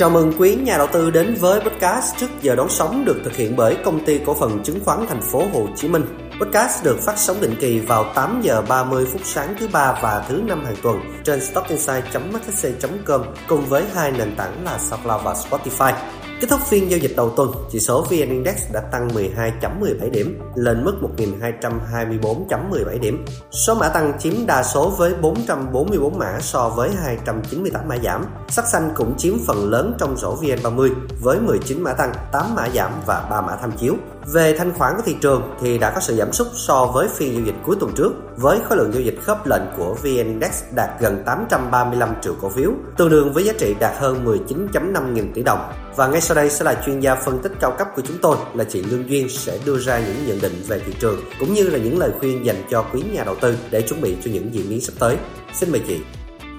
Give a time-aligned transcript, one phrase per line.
[0.00, 3.36] Chào mừng quý nhà đầu tư đến với podcast trước giờ đón sóng được thực
[3.36, 6.02] hiện bởi công ty cổ phần chứng khoán thành phố Hồ Chí Minh.
[6.40, 10.24] Podcast được phát sóng định kỳ vào 8 giờ 30 phút sáng thứ ba và
[10.28, 15.92] thứ năm hàng tuần trên stockinside.hsc.com cùng với hai nền tảng là SoundCloud và Spotify.
[16.40, 20.40] Kết thúc phiên giao dịch đầu tuần, chỉ số VN Index đã tăng 12.17 điểm
[20.54, 23.24] lên mức 1.224.17 điểm.
[23.50, 28.24] Số mã tăng chiếm đa số với 444 mã so với 298 mã giảm.
[28.48, 32.68] Sắc xanh cũng chiếm phần lớn trong rổ VN30 với 19 mã tăng, 8 mã
[32.74, 33.94] giảm và 3 mã tham chiếu.
[34.26, 37.34] Về thanh khoản của thị trường thì đã có sự giảm sút so với phiên
[37.34, 40.62] giao dịch cuối tuần trước với khối lượng giao dịch khớp lệnh của VN Index
[40.74, 45.32] đạt gần 835 triệu cổ phiếu, tương đương với giá trị đạt hơn 19.5 nghìn
[45.32, 45.72] tỷ đồng.
[45.96, 48.36] Và ngay sau đây sẽ là chuyên gia phân tích cao cấp của chúng tôi
[48.54, 51.68] là chị Lương Duyên sẽ đưa ra những nhận định về thị trường cũng như
[51.68, 54.54] là những lời khuyên dành cho quý nhà đầu tư để chuẩn bị cho những
[54.54, 55.16] diễn biến sắp tới.
[55.54, 56.00] Xin mời chị.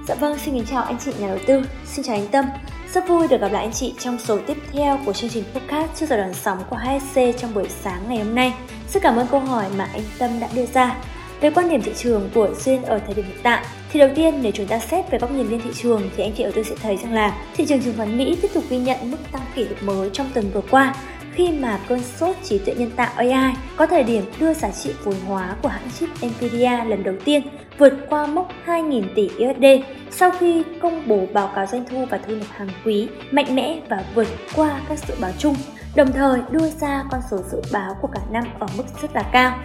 [0.08, 1.62] Dạ vâng, xin kính chào anh chị nhà đầu tư.
[1.86, 2.46] Xin chào anh Tâm.
[2.94, 5.92] Rất vui được gặp lại anh chị trong số tiếp theo của chương trình podcast
[5.96, 8.54] trước giờ đón sóng của HSC trong buổi sáng ngày hôm nay.
[8.94, 10.96] Rất cảm ơn câu hỏi mà anh Tâm đã đưa ra.
[11.42, 14.40] Về quan điểm thị trường của Duyên ở thời điểm hiện tại, thì đầu tiên
[14.42, 16.64] nếu chúng ta xét về góc nhìn lên thị trường thì anh chị đầu tư
[16.64, 19.46] sẽ thấy rằng là thị trường chứng khoán Mỹ tiếp tục ghi nhận mức tăng
[19.56, 20.96] kỷ lục mới trong tuần vừa qua
[21.34, 24.92] khi mà cơn sốt trí tuệ nhân tạo AI có thời điểm đưa giá trị
[25.04, 27.42] vốn hóa của hãng chip Nvidia lần đầu tiên
[27.78, 29.66] vượt qua mốc 2.000 tỷ USD
[30.12, 33.80] sau khi công bố báo cáo doanh thu và thu nhập hàng quý mạnh mẽ
[33.90, 35.56] và vượt qua các dự báo chung,
[35.96, 39.24] đồng thời đưa ra con số dự báo của cả năm ở mức rất là
[39.34, 39.60] cao.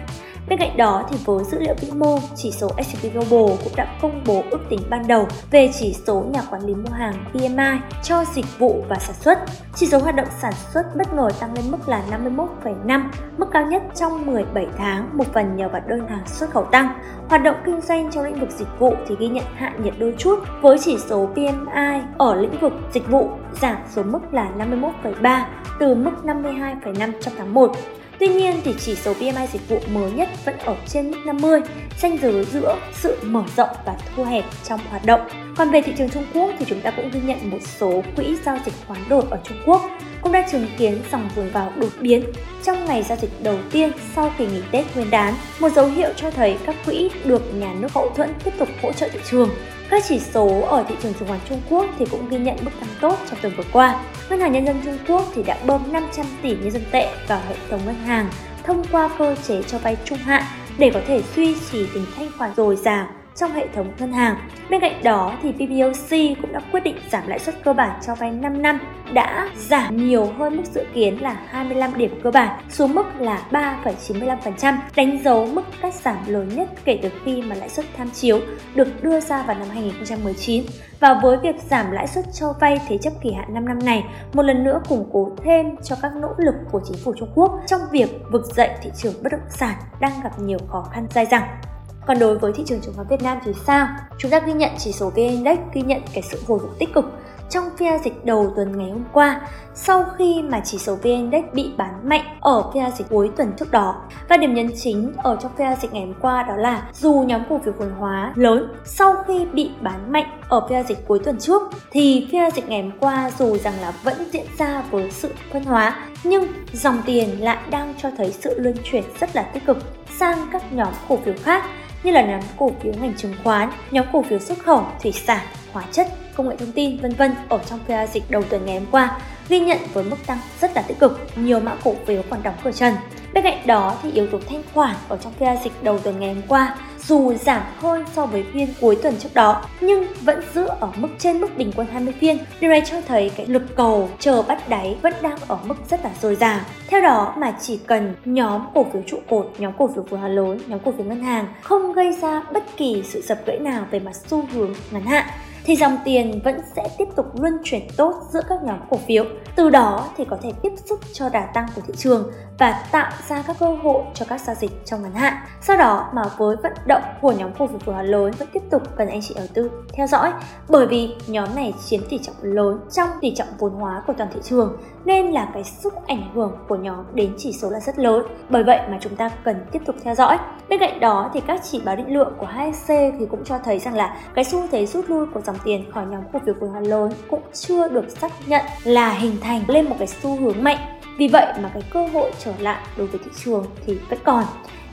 [0.49, 3.97] Bên cạnh đó thì với dữ liệu vĩ mô, chỉ số S&P Global cũng đã
[4.01, 7.79] công bố ước tính ban đầu về chỉ số nhà quản lý mua hàng PMI
[8.03, 9.39] cho dịch vụ và sản xuất.
[9.75, 13.03] Chỉ số hoạt động sản xuất bất ngờ tăng lên mức là 51,5,
[13.37, 16.89] mức cao nhất trong 17 tháng, một phần nhờ vào đơn hàng xuất khẩu tăng.
[17.29, 20.15] Hoạt động kinh doanh trong lĩnh vực dịch vụ thì ghi nhận hạ nhiệt đôi
[20.17, 23.29] chút với chỉ số PMI ở lĩnh vực dịch vụ
[23.61, 25.43] giảm xuống mức là 51,3
[25.79, 27.71] từ mức 52,5 trong tháng 1.
[28.19, 31.61] Tuy nhiên thì chỉ số PMI dịch vụ mới nhất vẫn ở trên mức 50,
[31.99, 35.21] ranh giới giữa sự mở rộng và thu hẹp trong hoạt động.
[35.57, 38.35] Còn về thị trường Trung Quốc thì chúng ta cũng ghi nhận một số quỹ
[38.45, 39.81] giao dịch khoán đổi ở Trung Quốc
[40.21, 42.23] cũng đã chứng kiến dòng vốn vào đột biến
[42.63, 46.09] trong ngày giao dịch đầu tiên sau kỳ nghỉ Tết Nguyên đán, một dấu hiệu
[46.15, 49.49] cho thấy các quỹ được nhà nước hậu thuẫn tiếp tục hỗ trợ thị trường.
[49.89, 52.71] Các chỉ số ở thị trường chứng khoán Trung Quốc thì cũng ghi nhận mức
[52.79, 54.03] tăng tốt trong tuần vừa qua.
[54.29, 57.41] Ngân hàng Nhân dân Trung Quốc thì đã bơm 500 tỷ nhân dân tệ vào
[57.49, 58.29] hệ thống ngân hàng
[58.63, 60.43] thông qua cơ chế cho vay trung hạn
[60.77, 63.07] để có thể duy trì tính thanh khoản dồi dào
[63.37, 64.49] trong hệ thống ngân hàng.
[64.69, 68.15] Bên cạnh đó thì PBOC cũng đã quyết định giảm lãi suất cơ bản cho
[68.15, 68.79] vay 5 năm
[69.13, 73.47] đã giảm nhiều hơn mức dự kiến là 25 điểm cơ bản xuống mức là
[73.51, 78.09] 3,95%, đánh dấu mức cắt giảm lớn nhất kể từ khi mà lãi suất tham
[78.09, 78.39] chiếu
[78.75, 80.63] được đưa ra vào năm 2019.
[80.99, 84.03] Và với việc giảm lãi suất cho vay thế chấp kỳ hạn 5 năm này,
[84.33, 87.51] một lần nữa củng cố thêm cho các nỗ lực của chính phủ Trung Quốc
[87.67, 91.25] trong việc vực dậy thị trường bất động sản đang gặp nhiều khó khăn dai
[91.25, 91.76] dẳng.
[92.07, 93.87] Còn đối với thị trường chứng khoán Việt Nam thì sao?
[94.17, 96.93] Chúng ta ghi nhận chỉ số VN Index ghi nhận cái sự hồi phục tích
[96.93, 97.05] cực
[97.49, 99.41] trong phiên dịch đầu tuần ngày hôm qua,
[99.75, 103.51] sau khi mà chỉ số VN Index bị bán mạnh ở phiên dịch cuối tuần
[103.57, 104.01] trước đó.
[104.29, 107.41] Và điểm nhấn chính ở trong phiên dịch ngày hôm qua đó là dù nhóm
[107.49, 111.39] cổ phiếu vốn hóa lớn sau khi bị bán mạnh ở phiên dịch cuối tuần
[111.39, 115.33] trước, thì phiên dịch ngày hôm qua dù rằng là vẫn diễn ra với sự
[115.51, 119.65] phân hóa, nhưng dòng tiền lại đang cho thấy sự luân chuyển rất là tích
[119.65, 119.77] cực
[120.19, 121.63] sang các nhóm cổ phiếu khác
[122.03, 125.45] như là nhóm cổ phiếu ngành chứng khoán, nhóm cổ phiếu xuất khẩu, thủy sản,
[125.71, 128.65] hóa chất, công nghệ thông tin, vân vân ở trong phiên giao dịch đầu tuần
[128.65, 129.19] ngày hôm qua
[129.49, 132.55] ghi nhận với mức tăng rất là tích cực, nhiều mã cổ phiếu còn đóng
[132.63, 132.93] cửa trần.
[133.33, 136.19] Bên cạnh đó thì yếu tố thanh khoản ở trong phiên giao dịch đầu tuần
[136.19, 136.75] ngày hôm qua
[137.07, 141.07] dù giảm hơn so với phiên cuối tuần trước đó nhưng vẫn giữ ở mức
[141.19, 142.37] trên mức bình quân 20 phiên.
[142.59, 146.03] Điều này cho thấy cái lực cầu chờ bắt đáy vẫn đang ở mức rất
[146.03, 146.59] là dồi dào.
[146.87, 150.27] Theo đó mà chỉ cần nhóm cổ phiếu trụ cột, nhóm cổ phiếu vừa hóa
[150.27, 153.85] lớn, nhóm cổ phiếu ngân hàng không gây ra bất kỳ sự sập gãy nào
[153.91, 155.25] về mặt xu hướng ngắn hạn
[155.67, 159.25] thì dòng tiền vẫn sẽ tiếp tục luân chuyển tốt giữa các nhóm cổ phiếu.
[159.55, 163.11] Từ đó thì có thể tiếp sức cho đà tăng của thị trường và tạo
[163.29, 165.33] ra các cơ hội cho các giao dịch trong ngắn hạn.
[165.61, 168.81] Sau đó, mà với vận động của nhóm cổ phiếu vốn lớn vẫn tiếp tục
[168.97, 170.31] cần anh chị đầu tư theo dõi,
[170.69, 174.29] bởi vì nhóm này chiếm tỷ trọng lớn trong tỷ trọng vốn hóa của toàn
[174.33, 177.99] thị trường, nên là cái sức ảnh hưởng của nhóm đến chỉ số là rất
[177.99, 178.25] lớn.
[178.49, 180.37] Bởi vậy mà chúng ta cần tiếp tục theo dõi.
[180.69, 183.79] Bên cạnh đó thì các chỉ báo định lượng của HSC thì cũng cho thấy
[183.79, 186.69] rằng là cái xu thế rút lui của dòng tiền khỏi nhóm cổ phiếu vốn
[186.69, 190.63] hóa lớn cũng chưa được xác nhận là hình thành lên một cái xu hướng
[190.63, 190.77] mạnh
[191.17, 194.43] Vì vậy mà cái cơ hội trở lại đối với thị trường thì vẫn còn.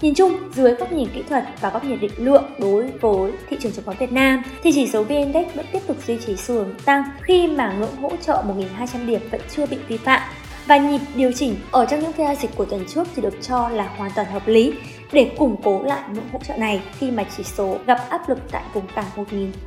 [0.00, 3.56] Nhìn chung, dưới góc nhìn kỹ thuật và góc nhìn định lượng đối với thị
[3.60, 6.36] trường chứng khoán Việt Nam thì chỉ số VN Index vẫn tiếp tục duy trì
[6.36, 8.42] xu hướng tăng khi mà ngưỡng hỗ trợ
[8.78, 10.20] 1.200 điểm vẫn chưa bị vi phạm.
[10.66, 13.34] Và nhịp điều chỉnh ở trong những phiên giao dịch của tuần trước thì được
[13.42, 14.72] cho là hoàn toàn hợp lý
[15.14, 18.38] để củng cố lại ngưỡng hỗ trợ này khi mà chỉ số gặp áp lực
[18.50, 19.04] tại vùng cản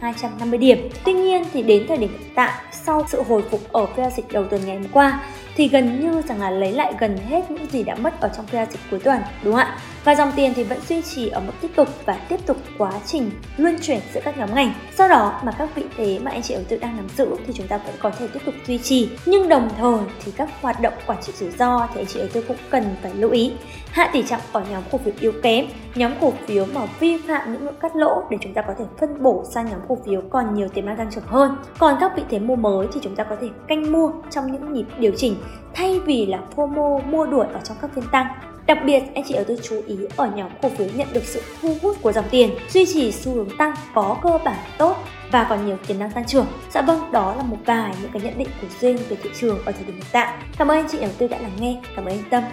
[0.01, 0.89] 1.250 điểm.
[1.05, 4.07] Tuy nhiên thì đến thời điểm hiện tại, sau sự hồi phục ở phiên e
[4.07, 5.23] e dịch đầu tuần ngày hôm qua,
[5.55, 8.45] thì gần như rằng là lấy lại gần hết những gì đã mất ở trong
[8.47, 9.77] phiên e dịch cuối tuần, đúng không ạ?
[10.07, 12.91] Và dòng tiền thì vẫn duy trì ở mức tiếp tục và tiếp tục quá
[13.05, 14.73] trình luân chuyển giữa các nhóm ngành.
[14.95, 17.53] sau đó mà các vị thế mà anh chị đầu tư đang nắm giữ thì
[17.53, 19.09] chúng ta vẫn có thể tiếp tục duy trì.
[19.25, 22.27] Nhưng đồng thời thì các hoạt động quản trị rủi ro thì anh chị đầu
[22.33, 23.53] tư cũng cần phải lưu ý.
[23.91, 25.65] Hạ tỷ trọng ở nhóm cổ phiếu yếu kém,
[25.95, 28.85] nhóm cổ phiếu mà vi phạm những ngưỡng cắt lỗ để chúng ta có thể
[28.99, 31.57] phân bổ sang nhóm cổ phiếu còn nhiều tiềm năng tăng trưởng hơn.
[31.79, 34.73] Còn các vị thế mua mới thì chúng ta có thể canh mua trong những
[34.73, 35.35] nhịp điều chỉnh
[35.73, 38.27] thay vì là FOMO mua đuổi ở trong các phiên tăng.
[38.67, 41.41] Đặc biệt, anh chị đầu tư chú ý ở nhóm cổ phiếu nhận được sự
[41.61, 44.97] thu hút của dòng tiền, duy trì xu hướng tăng có cơ bản tốt
[45.31, 46.45] và còn nhiều tiềm năng tăng trưởng.
[46.71, 49.65] Dạ vâng, đó là một vài những cái nhận định của Duyên về thị trường
[49.65, 50.33] ở thời điểm hiện tại.
[50.57, 52.43] Cảm ơn anh chị đầu tư đã lắng nghe, cảm ơn anh Tâm.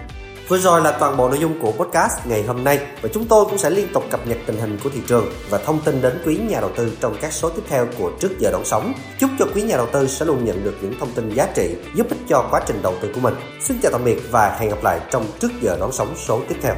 [0.49, 3.45] Vừa rồi là toàn bộ nội dung của podcast ngày hôm nay và chúng tôi
[3.45, 6.23] cũng sẽ liên tục cập nhật tình hình của thị trường và thông tin đến
[6.27, 8.93] quý nhà đầu tư trong các số tiếp theo của trước giờ đón sóng.
[9.21, 11.77] Chúc cho quý nhà đầu tư sẽ luôn nhận được những thông tin giá trị,
[11.95, 13.35] giúp ích cho quá trình đầu tư của mình.
[13.61, 16.57] Xin chào tạm biệt và hẹn gặp lại trong trước giờ đón sóng số tiếp
[16.63, 16.75] theo.